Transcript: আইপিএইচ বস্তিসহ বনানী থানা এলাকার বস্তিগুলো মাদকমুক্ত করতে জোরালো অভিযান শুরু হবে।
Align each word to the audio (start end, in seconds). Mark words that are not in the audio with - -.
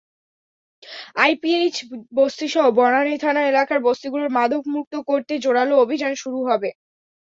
আইপিএইচ 1.17 1.75
বস্তিসহ 2.13 2.65
বনানী 2.77 3.15
থানা 3.17 3.41
এলাকার 3.47 3.79
বস্তিগুলো 3.81 4.25
মাদকমুক্ত 4.37 4.93
করতে 5.09 5.33
জোরালো 5.43 5.73
অভিযান 5.83 6.13
শুরু 6.21 6.39
হবে। 6.49 6.69